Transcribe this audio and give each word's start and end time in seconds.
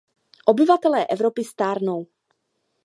Obyvatelé 0.45 1.03
Evropy 1.07 1.43
stárnou! 1.43 2.07